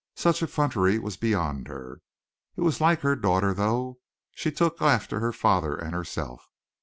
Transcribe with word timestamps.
Such 0.15 0.41
effrontery 0.41 0.97
was 0.97 1.15
beyond 1.15 1.67
her. 1.67 2.01
It 2.55 2.61
was 2.61 2.81
like 2.81 3.01
her 3.01 3.15
daughter, 3.15 3.53
though. 3.53 3.99
She 4.33 4.51
took 4.51 4.81
after 4.81 5.19
her 5.19 5.31
father 5.31 5.75
and 5.75 5.93
herself. 5.93 6.49